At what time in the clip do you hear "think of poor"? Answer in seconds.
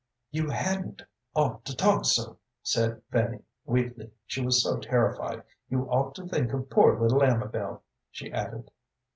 6.27-6.99